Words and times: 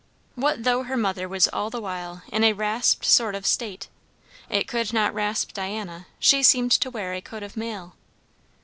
What 0.33 0.63
though 0.63 0.81
her 0.81 0.97
mother 0.97 1.29
was 1.29 1.47
all 1.49 1.69
the 1.69 1.79
while 1.79 2.23
in 2.29 2.43
a 2.43 2.53
rasped 2.53 3.05
sort 3.05 3.35
of 3.35 3.45
state? 3.45 3.87
it 4.49 4.67
could 4.67 4.93
not 4.93 5.13
rasp 5.13 5.51
Diana; 5.53 6.07
she 6.17 6.41
seemed 6.41 6.71
to 6.71 6.89
wear 6.89 7.13
a 7.13 7.21
coat 7.21 7.43
of 7.43 7.55
mail. 7.55 7.93